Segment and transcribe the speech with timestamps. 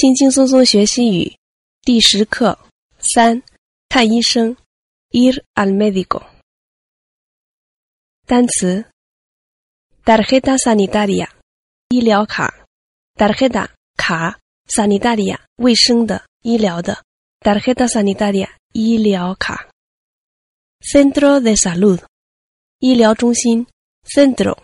[0.00, 1.36] 轻轻松松学西语，
[1.82, 2.58] 第十课
[3.14, 3.42] 三，
[3.90, 4.56] 看医生
[5.10, 6.22] ，ir al médico。
[8.24, 8.82] 单词
[10.02, 11.28] ：tarjeta sanitaria，
[11.90, 12.66] 医疗卡
[13.16, 13.68] ；tarjeta
[13.98, 14.38] 卡
[14.68, 17.04] ，sanitaria 卫生的、医疗的
[17.40, 19.68] ；tarjeta sanitaria 医疗卡
[20.80, 22.02] ；centro de salud
[22.78, 23.66] 医疗中心
[24.06, 24.56] ；centro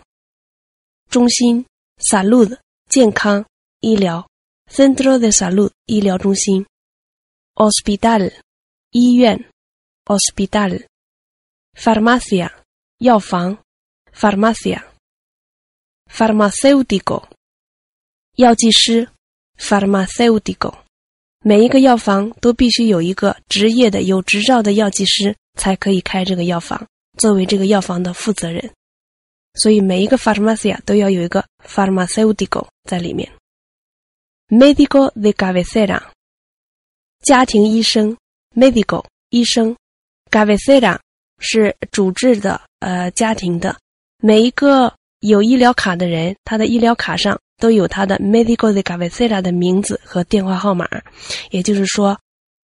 [1.10, 1.66] 中心
[1.98, 2.58] ；salud
[2.88, 3.44] 健康、
[3.80, 4.26] 医疗。
[4.70, 6.66] Centro de Salud 医疗中心
[7.54, 8.32] ，Hospital
[8.90, 9.48] 医院
[10.04, 10.86] ，Hospital
[11.74, 12.52] Farmacia
[12.98, 13.58] 药房
[14.12, 14.82] ，Farmacia
[16.10, 17.28] Farmacéutico
[18.36, 19.08] 药剂师
[19.56, 20.78] ，Farmacéutico
[21.40, 26.86] 每一个药房都必须有一个职业的、有执照的药剂师才可以开这个药房，
[27.18, 28.72] 作为这个药房的负责人。
[29.54, 33.32] 所以每一个 Farmacia 都要有一个 Farmacéutico 在里面。
[34.48, 36.00] Medical de cabecera，
[37.20, 38.16] 家庭医生。
[38.54, 39.76] Medical 医生
[40.30, 40.98] ，cabecera
[41.40, 43.76] 是主治的，呃，家庭的。
[44.22, 50.88] 每一个有医疗卡的人，他的医疗卡上都有他的 medical de cabecera 的名字和电话号码。
[51.50, 52.16] 也就是说，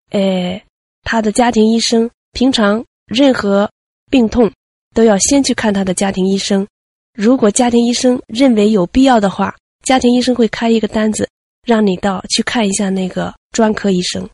[0.10, 0.60] 呃，
[1.04, 3.70] 他的家庭医生平常任何
[4.10, 4.52] 病痛
[4.96, 6.68] 都要先去看他的家庭医生。
[7.14, 11.30] 如果家庭医生认为有必要的话，家庭医生会开一个单子。
[11.68, 14.30] 让你到去看一下那个专科医生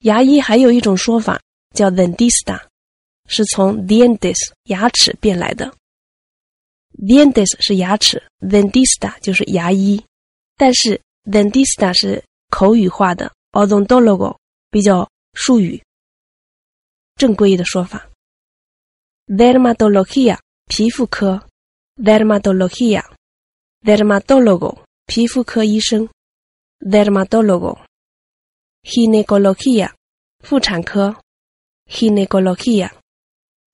[0.00, 1.40] 牙医还有一种说法
[1.74, 2.60] 叫 dentista。
[3.28, 5.74] 是从 dientes 牙齿变来的
[6.98, 10.04] ，dientes 是牙齿，dentista 就是牙医，
[10.56, 14.36] 但是 dentista 是口语化的，odontologo
[14.70, 15.82] 比较术语，
[17.16, 18.08] 正规的说法。
[19.26, 21.42] dermatología 皮肤科
[21.96, 23.02] ，dermatología
[23.82, 26.08] dermatologo 皮肤科医生
[26.80, 27.78] ，dermatologo
[28.82, 29.90] ginecología
[30.40, 31.16] 妇产科
[31.88, 32.90] ，ginecología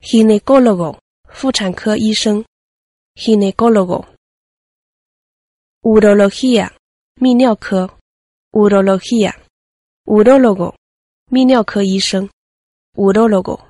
[0.00, 2.42] ginecólogo 妇产科医生
[3.14, 4.06] ，ginecólogo。
[5.82, 6.72] urología
[7.20, 7.98] 泌尿科
[8.52, 9.34] ，urología。
[10.06, 10.74] urólogo
[11.30, 12.30] 泌尿科医生
[12.94, 13.68] ，urólogo。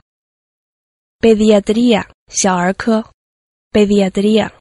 [1.21, 3.11] pediatría 小儿科
[3.73, 4.53] ，pediatría。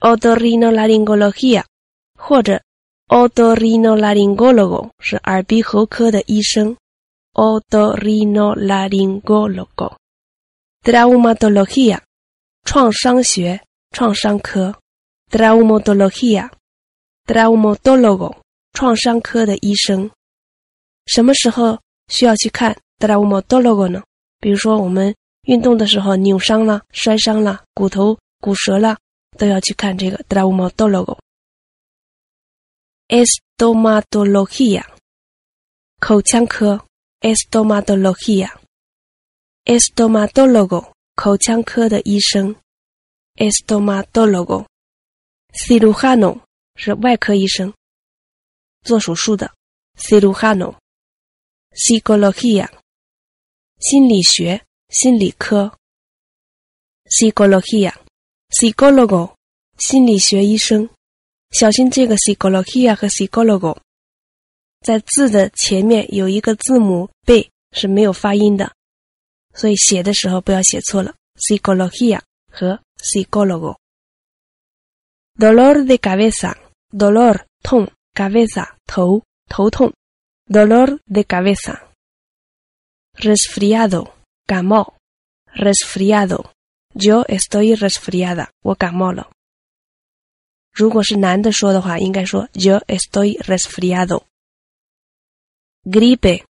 [0.00, 1.64] otorhinolaryngologia
[2.18, 2.62] 或者
[3.08, 6.76] otorhinolaryngologo 是耳鼻喉科的医生。
[7.34, 9.96] otorhinolaryngologo。
[10.82, 12.00] traumatología
[12.64, 14.74] 创伤学、创伤科。
[15.30, 16.50] traumatología。
[17.24, 18.36] traumatologo
[18.72, 20.10] 创伤科的医生。
[21.06, 24.00] 什么时候需要去看？traumatologo 呢？
[24.38, 25.12] 比如说我们
[25.42, 28.96] 运动的时候扭伤了、摔伤了、骨头骨折了，
[29.36, 31.18] 都要去看这个 traumatologo。
[33.08, 34.84] estomatologia
[35.98, 36.86] 口腔科
[37.20, 38.48] ，estomatologia。
[39.64, 42.54] estomatologo 口腔科的医生
[43.34, 44.66] ，estomatologo。
[45.52, 46.38] cirujano
[46.76, 47.74] 是外科医生，
[48.82, 49.52] 做手术的
[49.98, 50.76] ，cirujano。
[51.74, 52.68] psicología
[53.82, 55.76] 心理学、心理科
[57.06, 59.34] psicología，psicólogo，
[59.76, 60.88] 心理学医生。
[61.50, 63.76] 小心这个 psicología 和 psicólogo，
[64.82, 68.72] 在字的前面有一个字母 b 是没有发音的，
[69.52, 71.16] 所以写的时候不要写错了。
[71.34, 72.20] psicología
[72.52, 73.78] 和 psicólogo。
[75.36, 79.92] dolor de cabeza，dolor 痛，cabeza 头头痛
[80.46, 81.91] ，dolor de cabeza。
[83.15, 84.11] resfriado
[84.45, 84.95] 感冒，
[85.53, 89.29] resfriado。Yo estoy resfriada，我感冒了。
[90.71, 96.43] 如果是男的说的话，应该说 Yo estoy resfriado。gripe，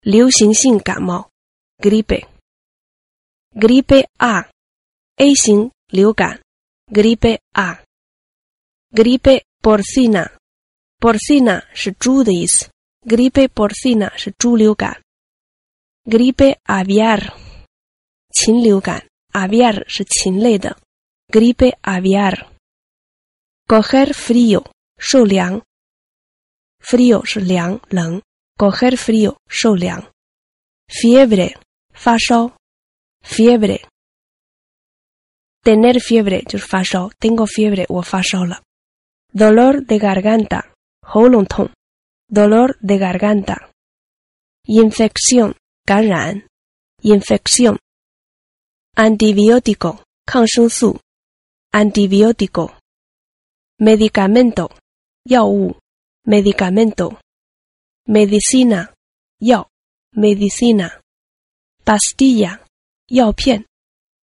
[0.00, 1.30] 流行性感冒，
[1.78, 6.40] gripe。gripe A，A 型流感，
[6.86, 12.70] gripe A。gripe porcina，porcina 是猪的意思，
[13.02, 15.01] gripe porcina 是猪流感。
[16.04, 17.34] gripe aviar，
[18.32, 19.06] 禽流感。
[19.32, 20.76] aviar 是禽类的，
[21.28, 24.64] gripe aviar。coger frío
[24.96, 25.62] 受凉，
[26.80, 28.22] frío 是凉冷，
[28.56, 30.10] coger frío 受凉。
[30.88, 31.54] fiebre
[31.92, 32.50] 发烧，
[33.22, 38.62] fiebre。tener fiebre 就是发烧，tengo fiebre 我发烧了。
[39.34, 40.64] dolor de garganta
[41.02, 41.70] 喉咙痛，
[42.28, 45.54] dolor de garganta。infección
[45.84, 46.46] 感染，
[47.02, 51.00] infección。antibiótico 抗生素，
[51.70, 54.70] antibiótico。medicamento
[55.24, 55.78] 药物，
[56.24, 58.92] medicamento。medicina
[59.38, 59.68] 药，
[60.12, 62.60] medicina。pastilla
[63.06, 63.64] 药片，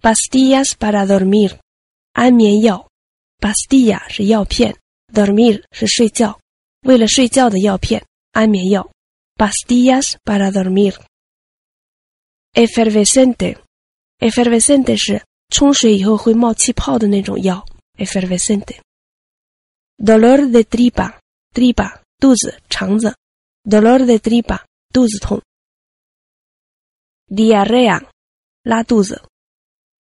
[0.02, 1.58] pastillas para dormir，
[2.12, 2.86] 安眠药。
[3.40, 4.78] pastilla 是药片
[5.14, 6.38] ，dormir 是睡觉，
[6.82, 8.92] 为了睡觉的药片，安眠药。
[9.38, 11.00] pastillas para dormir。
[12.52, 17.66] effervescente，effervescente 是冲水以后会冒气泡的那种药。
[17.96, 18.82] effervescente。
[19.98, 23.16] dolor de tripa，tripa 肚子肠子
[23.64, 25.42] ，dolor de tripa 肚子痛。
[27.29, 28.07] diarrea
[28.63, 29.23] 拉肚子。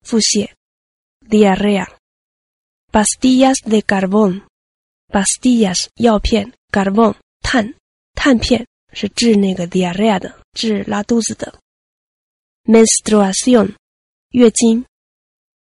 [0.02, 0.52] 腹泻，
[1.22, 7.74] diarrea，pastillas de carbón，pastillas 药片，carbón 碳
[8.12, 11.58] 碳片是治那个 diarrea 的，治拉肚子的。
[12.64, 13.74] menstruación
[14.32, 14.84] 月经，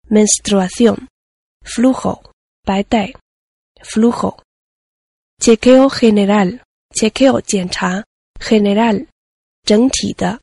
[0.09, 2.21] menstruación，flujo
[2.63, 3.13] 白带，
[3.81, 8.03] flujo，chequeo general，chequeo 检查，
[8.39, 9.07] general
[9.63, 10.41] 整体的，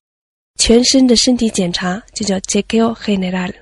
[0.58, 3.54] 全身的身体检查就叫 chequeo general。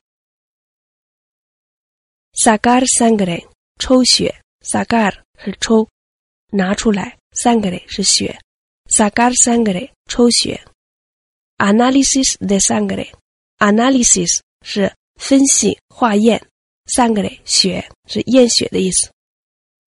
[2.34, 3.46] sacar sangre
[3.80, 5.14] 抽血，sacar
[5.44, 5.88] 是抽，
[6.52, 8.40] 拿出来，sangre 是血
[8.90, 10.60] ，sacar sangre 抽血
[11.58, 16.42] analysis de sangre，analysis 是分析化验
[16.88, 19.12] ，sangre 血是验血的意思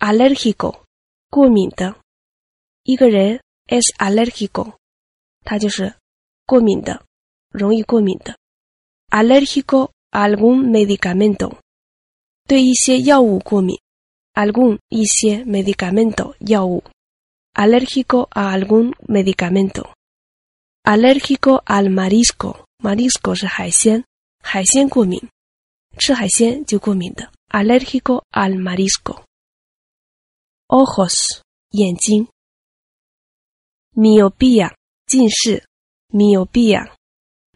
[0.00, 0.84] alérgico
[1.30, 1.96] 过敏的，
[2.82, 4.76] 一个人 es alérgico，
[5.44, 5.94] 他就是
[6.46, 7.04] 过敏的，
[7.50, 8.36] 容易过敏的。
[9.10, 11.56] alérgico a algún medicamento，
[12.46, 13.78] 对一些药物过敏。
[14.34, 16.82] algún 一些 medicamento 药物，
[17.52, 24.04] alérgico a algún medicamento。alérgico al marisco，marisco 是海鲜，
[24.40, 25.28] 海鲜过敏，
[25.98, 27.30] 吃海鲜就过敏的。
[27.50, 32.26] alérgico al marisco。ojos 眼睛，
[33.94, 34.74] miopía
[35.09, 35.67] 近视
[36.09, 36.95] ，miopía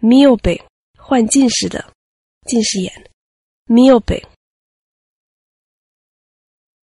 [0.02, 0.66] miope
[0.98, 1.94] 患近视的，
[2.48, 3.12] 近视眼
[3.68, 4.28] ，miope。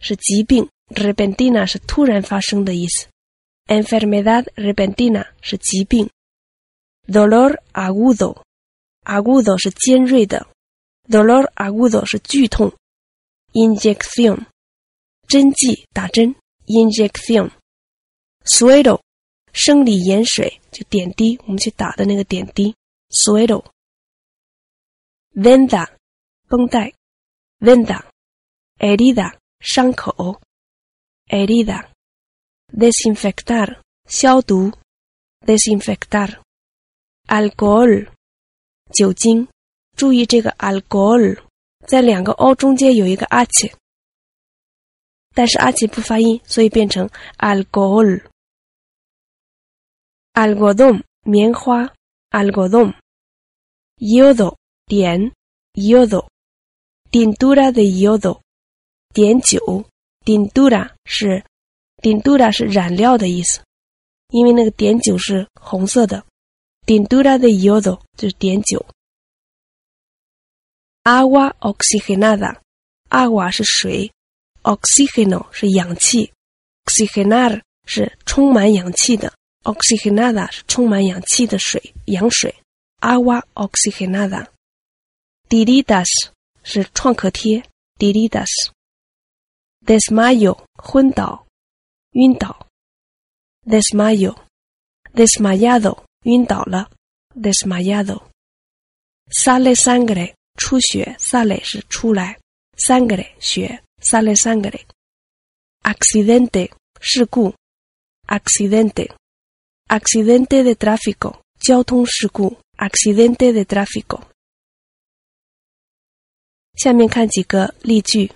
[0.00, 3.06] 是疾病，repentina 是突然发生的意思
[3.66, 6.08] ，enfermedad repentina 是疾病
[7.06, 8.40] ，dolor agudo
[9.04, 10.46] agudo 是尖锐的
[11.06, 12.72] ，dolor agudo 是剧痛
[13.52, 14.46] ，injección
[15.28, 16.34] 针剂打针
[16.64, 17.50] ，injección
[18.46, 19.03] suero
[19.54, 22.74] 生理盐水就点滴，我们去打的那个点滴
[23.10, 25.88] ，suero，venda
[26.48, 26.92] 绷带
[27.60, 30.40] ，venda，herida 伤口
[31.28, 34.72] ，herida，desinfectar 消毒
[35.46, 38.08] ，desinfectar，alcohol。
[38.92, 39.48] 酒精，
[39.96, 41.42] 注意这个 alcohol，
[41.86, 43.72] 在两个 o 中间有一个阿奇，
[45.34, 47.08] 但是阿奇不发音，所以变成
[47.38, 48.22] alcohol。
[50.33, 51.93] algodón 棉花，
[52.31, 54.55] algodón。yodo
[54.87, 55.31] 碘，
[55.73, 58.41] yodo。tintura de yodo
[59.13, 59.85] 碘酒，
[60.23, 61.43] tintura 是
[61.97, 63.61] tintura 是染料的意思，
[64.29, 66.23] 因为那个碘酒是红色的。
[66.85, 68.85] tintura de yodo 就是碘酒。
[71.03, 74.11] agua oxigenada，agua 是水，
[74.61, 76.31] oxígeno 是氧气，
[76.85, 82.55] oxigenar 是充满氧气的 ，oxigenada 是充满氧气的水，氧水。
[82.99, 86.07] agua oxigenada。tiritas
[86.63, 87.63] 是创可贴，
[87.97, 91.47] tiritas。desmayo 昏倒，
[92.11, 92.67] 晕倒，
[93.65, 96.03] desmayo，desmayado。
[96.23, 96.91] 晕倒了，
[97.33, 102.37] desmayado。sale sangre，出血，sale 是出来，
[102.75, 107.55] sangre 血，sale sangre。accidente 事故，
[108.27, 109.09] accidente。
[109.87, 114.21] accidente de tráfico 交通事故，accidente de tráfico。
[116.75, 118.31] 下面看几个例句。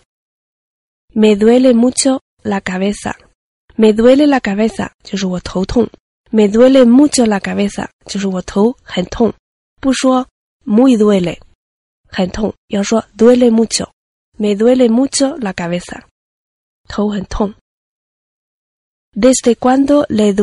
[1.15, 5.89] Me duele mucho la cabeza。Me duele la cabeza 就是我头痛。
[6.31, 9.33] Me duele mucho la cabeza，就是我头很痛。
[9.79, 10.27] 不说
[10.65, 11.39] muy duele，
[12.09, 16.03] 很痛，要说 duele mucho。Me duele mucho la cabeza，
[16.89, 17.53] 头很痛。
[19.15, 20.33] Desde cuándo le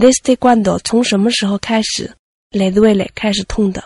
[0.00, 2.16] Desde cuándo 从什么时候开始
[2.52, 3.84] ？Le duele 开始痛的。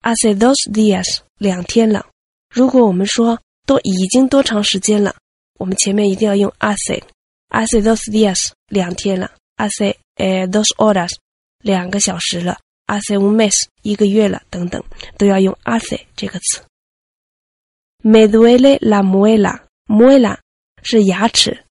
[0.00, 2.06] Hace dos días，两天了。
[2.48, 5.16] 如果我们说都已经多长时间了，
[5.58, 7.02] 我们前面一定要用 hace。
[7.48, 9.32] Hace dos días，两天了。
[9.56, 11.10] hace eh dos horas
[11.62, 14.80] 两个小时了，hace un mes 一个月了，等等，
[15.18, 16.62] 都要用 hace 这个词。
[18.02, 20.38] Me duele la muela，muela
[20.84, 21.64] 是牙齿，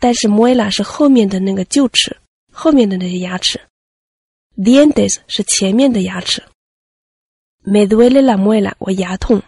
[0.00, 2.16] 但是 muela 是后面的那个臼齿，
[2.53, 3.59] 后面的那些牙齿。
[4.57, 6.43] Dientes 是前面的牙齿。
[7.61, 9.41] Me duele la muela，我牙痛。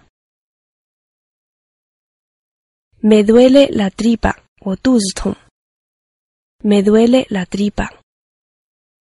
[2.99, 5.35] Me duele la tripa，我肚子痛。
[6.59, 7.89] Me duele la tripa.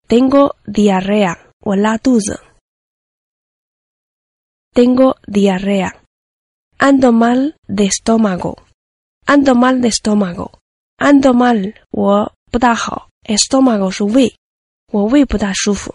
[0.06, 1.98] Tengo diarrea o la
[4.74, 6.02] Tengo diarrea.
[6.78, 8.62] Ando mal de estómago.
[9.24, 10.60] Ando mal de estómago.
[10.98, 14.33] Ando mal 我不大好 ，estómago 是胃，
[14.91, 15.93] 我胃不大舒服。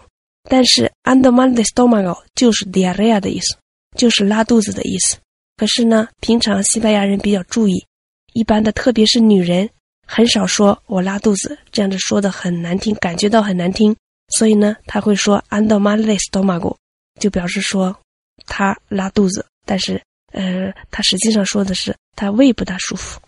[0.49, 3.57] 但是 ando mal de estómago 就是 diarrea 的意思，
[3.97, 5.17] 就是拉肚子的意思。
[5.57, 7.85] 可是呢，平常西班牙人比较注意，
[8.33, 9.69] 一般的，特别是女人，
[10.05, 13.95] 很少说我拉肚子，这样子说的很难听，感觉到很难听。
[14.29, 16.77] 所以呢，他会说 ando mal de estómago，
[17.19, 17.97] 就表示说
[18.45, 23.19] 他拉肚子，但是呃，他实际上说的是他胃不大舒服。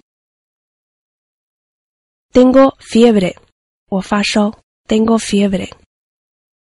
[2.32, 3.36] tengo fiebre，
[3.89, 4.51] 我发烧
[4.88, 5.72] ；tengo fiebre。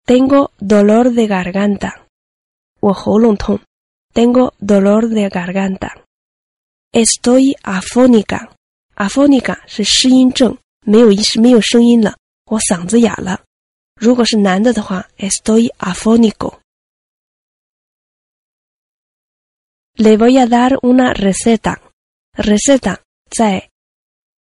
[0.05, 1.91] tengo dolor de garganta，
[2.79, 3.59] 我喉咙痛
[4.13, 5.91] ；tengo dolor de garganta。
[6.91, 13.41] estoy afónica，afónica 是失音症，没有是没有声音了，我嗓子哑了。
[13.95, 16.59] 如果是男的的话，estoy afónico。
[19.95, 21.79] Le voy a dar una receta。
[22.33, 23.69] receta 在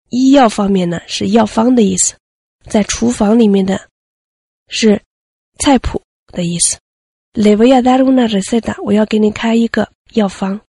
[0.09, 2.17] 医药方面呢是药方的意思，
[2.69, 3.89] 在厨房里面的
[4.67, 5.01] 是
[5.59, 6.77] 菜谱的意思。
[7.33, 8.81] Le voy a dar una receta。
[8.81, 10.61] 我要给你开一个药方。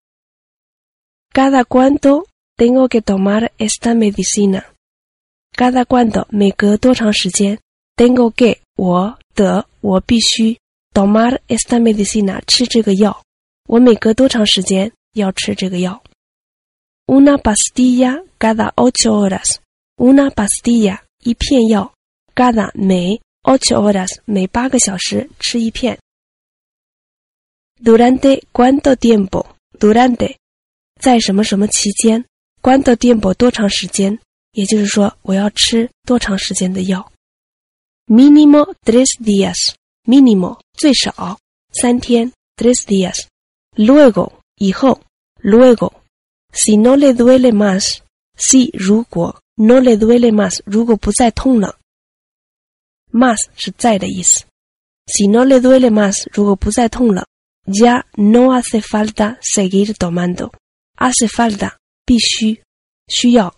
[1.32, 2.26] Cada cuánto
[2.56, 7.58] tengo que tomar esta medicina？Cada cuánto 每隔多长时间
[7.96, 10.58] ？Tengo que 我的我必须
[10.92, 13.22] tomar esta medicina 吃这个药。
[13.68, 16.02] 我每隔多长时间要吃这个药
[17.06, 19.60] ？Una pastilla cada ocho horas。
[19.98, 21.92] Una pastilla 一片药
[22.36, 25.98] ，cada 每 ocho horas 每八个小时吃一片。
[27.82, 30.36] Durante cuánto tiempo？Durante
[31.00, 32.24] 在什么什么期间
[32.62, 34.16] ？Cuánto tiempo 多长时间？
[34.52, 37.10] 也就是说，我要吃多长时间的药
[38.06, 41.40] ？Mínimo tres días, mínimo 最少
[41.72, 43.26] 三天 tres días.
[43.74, 45.00] Luego 以后
[45.42, 45.92] luego.
[46.52, 47.98] Si no le duele más,
[48.38, 51.78] si 如果 no le duele más 如果不再痛了
[53.12, 54.44] ，más 是在的意思。
[55.06, 57.26] Si no le duele más 如果不再痛了
[57.66, 60.52] ，ya no hace falta seguir tomando.
[60.96, 62.62] Hace falta 必须
[63.08, 63.54] 需要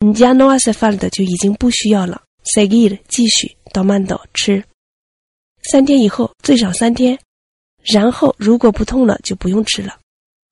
[0.00, 2.22] ，ya no hace falta 就已经不需要了。
[2.44, 3.56] seguir 继续。
[3.72, 4.64] tomando 吃，
[5.62, 7.16] 三天以后最少三天，
[7.84, 10.00] 然后如果不痛了就不用吃了。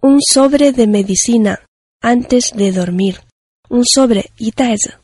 [0.02, 1.58] Un sobre de medicina
[2.00, 3.16] antes de dormir.
[3.70, 4.98] Un sobre 一袋子，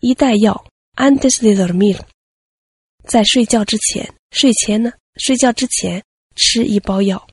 [0.00, 0.66] 一袋药。
[0.96, 2.02] Antes de dormir，
[3.04, 4.92] 在睡觉之前，睡前呢？
[5.16, 6.02] 睡觉之前
[6.34, 7.28] 吃一包药。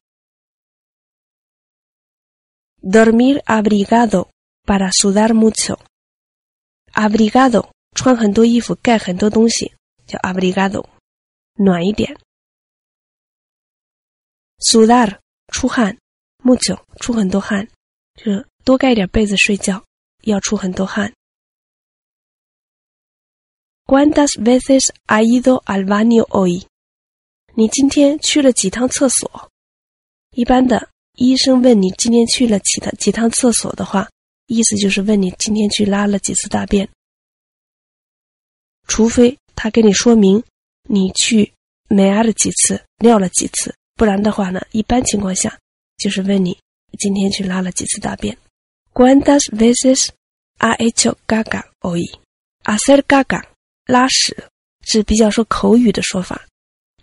[2.81, 4.29] Dormir abrigado
[4.65, 5.79] para sudar mucho.
[6.93, 9.73] Abrigado 穿很多衣服，盖很多东西。
[10.05, 10.85] 叫 abrigado，
[11.55, 12.17] 暖一点。
[14.59, 15.97] sudar 出汗
[16.43, 17.67] ，mucho 出很多汗，
[18.15, 19.85] 就是多盖点被子睡觉，
[20.29, 21.13] 要出很多汗。
[23.85, 26.65] ¿Cuántas veces ha ido al baño hoy？
[27.55, 29.49] 你今天去了几趟厕所？
[30.31, 34.09] 一般的医生问你今天去了几趟几趟厕所的话，
[34.47, 36.87] 意思就是问你今天去拉了几次大便，
[38.87, 39.37] 除非。
[39.59, 40.43] 他跟你说明，
[40.83, 41.51] 你去
[41.87, 45.57] 没拉了几次，尿了几次，不然的话呢，一般情况下
[45.97, 46.55] 就是问你
[46.99, 48.37] 今天去拉了几次大便。
[48.93, 50.09] ¿Cuántas veces
[50.59, 52.03] ha hecho caca hoy?
[52.63, 53.43] Hacer caca，
[53.85, 54.35] 拉屎
[54.81, 56.45] 是比较说口语的说法。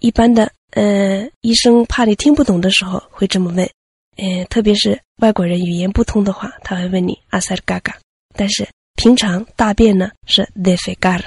[0.00, 3.68] 一般的，呃，医生怕你听不懂的时候会这么问，
[4.16, 7.94] 呃，特别是外国人语言不通的话，他会问你 hacer caca。
[8.36, 11.22] 但是平常大便呢是 defecar。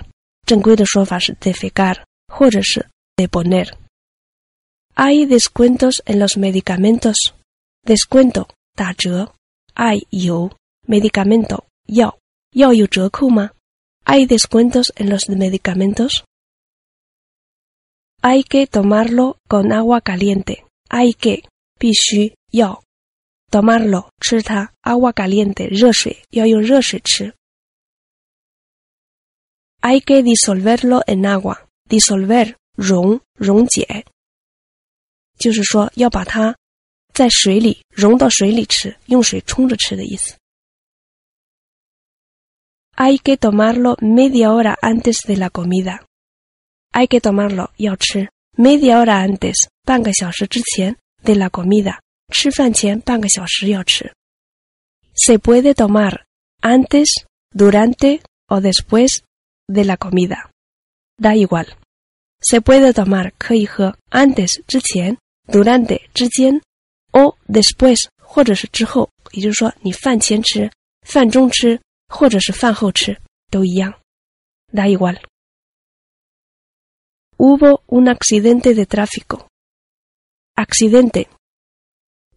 [0.45, 2.85] 正规的说法是 defecar 或者是
[3.15, 3.69] deponer。
[4.95, 7.15] Hay descuentos en los medicamentos.
[7.83, 9.33] Descuento 打折
[9.75, 10.51] ，hay 有
[10.87, 12.18] medicamento 药
[12.52, 13.50] 药有折扣吗？
[14.04, 16.24] Hay descuentos en los medicamentos.
[18.20, 20.64] Hay que tomarlo con agua caliente.
[20.88, 21.44] Hay que
[21.78, 22.82] 必须要
[23.50, 27.35] tomarlo 吃它 agua caliente 热水要用热水吃。
[29.80, 31.66] Hay que disolverlo en agua.
[31.88, 34.04] Disolver 溶溶解，
[35.37, 36.56] 就是说要把它
[37.12, 40.37] 在水里溶到水里吃，用水冲着吃的意思。
[42.96, 46.06] Hay que tomarlo media hora antes de la comida.
[46.92, 52.00] Hay que tomarlo 要吃 media hora antes 半个小时之前 de la comida
[52.32, 54.12] 吃饭前半个小时要吃。
[55.14, 56.24] Se puede tomar
[56.61, 57.08] antes,
[57.50, 59.22] durante o después
[59.68, 60.50] de la comida.
[61.18, 61.66] Da igual.
[62.40, 66.61] Se puede tomar 可以喝 antes 之前，durante 之间，
[67.12, 70.70] o después 或者是之后，也就是说你饭前吃、
[71.06, 73.94] 饭中吃 或者是饭后吃都一样。
[74.72, 75.20] Da igual.
[77.37, 79.46] Hubo un accidente de tráfico.
[80.54, 81.28] Accidente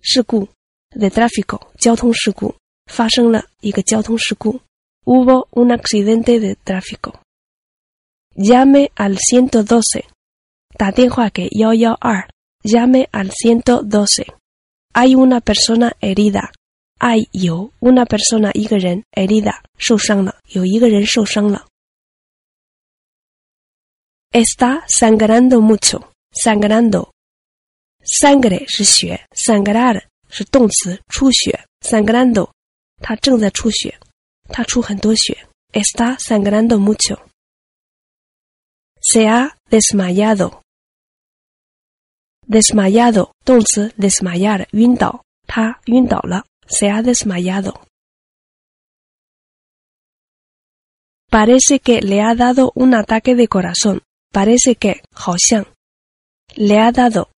[0.01, 0.49] 事故
[0.89, 4.61] de tráfico 交通事故，发生了一个交通事故。
[5.03, 7.19] Hubo un accidente de tráfico.
[8.35, 10.05] Llame al 112.
[10.77, 12.27] 打电话给幺幺二。
[12.63, 14.33] Llame al 112.
[14.93, 16.51] Hay una persona herida.
[17.00, 21.66] Hay 有 una persona 一个人 e r i d a 受伤了，有一个人受伤了。
[24.30, 26.12] Está sangrando mucho.
[26.32, 27.10] Sangrando.
[28.04, 31.64] Sangre 是血，sangrar 是动词，出血。
[31.80, 32.52] Sangrando，
[33.02, 33.98] 他正在出血，
[34.50, 35.48] 他出很多血。
[35.72, 37.18] Está sangrando mucho.
[39.00, 40.60] Se ha desmayado.
[42.46, 46.44] Desmayado 动词 desmayar 晕倒，他晕倒了。
[46.70, 47.84] se ha desmayado.
[51.28, 54.02] Parece que le ha dado un ataque de corazón.
[54.32, 55.02] Parece que,
[56.56, 57.30] le ha dado.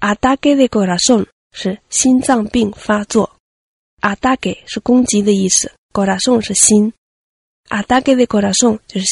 [0.00, 1.28] Ataque de corazón.
[4.00, 4.56] Ataque
[5.22, 5.70] de yis.
[5.92, 6.42] Corazón.
[7.70, 9.04] Ataque de corazón es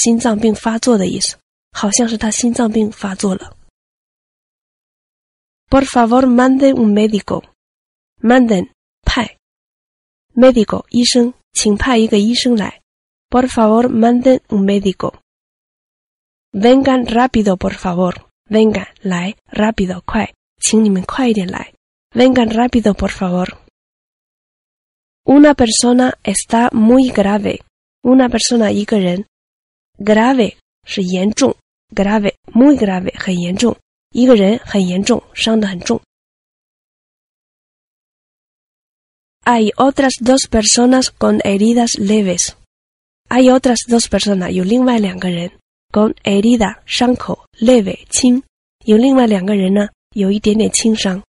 [5.72, 7.44] Por favor, mande un médico.
[8.22, 8.72] Manden
[9.04, 9.38] 派，
[10.34, 12.82] médico 医生，请派一个医生来。
[13.30, 15.22] Por favor, manden un médico.
[16.54, 18.28] Vengan rápido, por favor.
[18.50, 21.74] Vengan 来，rápido 快，请你们快一点来。
[22.12, 23.58] Vengan rápido, por favor.
[25.26, 27.62] Una persona está muy grave.
[28.02, 29.26] Una persona 一个人，
[29.98, 31.58] grave 是严重，
[31.94, 33.76] grave muy grave 很严重，
[34.13, 36.01] 一个人很严重，伤得很重。
[39.45, 42.55] Hay otras dos personas con heridas leves.
[43.29, 45.51] Hay otras dos personas 有另外两个人
[45.91, 48.43] con herida 伤口 leve 轻，
[48.85, 51.23] 有另外两个人呢有一点点轻伤。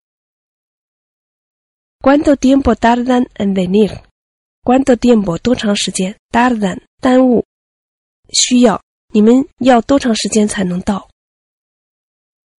[2.01, 4.03] ¿Cuánto tiempo tardan en venir?
[4.61, 7.45] ¿Cuánto tiempo 多长时间？tardan 耽误，
[8.33, 8.81] 需要
[9.13, 11.09] 你们要多长时间才能到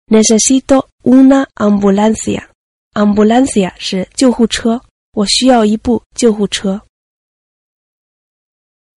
[0.08, 2.49] ？Necesito una ambulancia.
[2.93, 6.82] Ambulancia 是救护车，我需要一部救护车。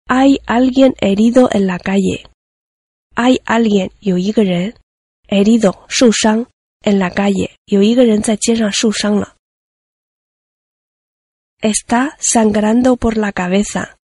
[0.07, 2.25] Hay alguien herido en la calle.
[3.15, 4.73] Hay alguien 有一个人，
[5.27, 6.47] herido 受伤，
[6.81, 9.35] en la calle 有一个人在街上受伤了。
[11.61, 13.95] Está sangrando por la cabeza.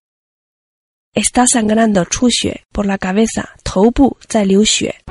[1.14, 5.02] Está sangrando 出血 por la cabeza 头部在流血。